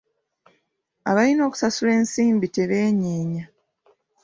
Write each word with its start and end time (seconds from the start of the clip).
Abalina 1.09 1.41
okusasula 1.47 1.91
ensimbi 1.99 2.47
tebeenyeenya. 2.55 3.43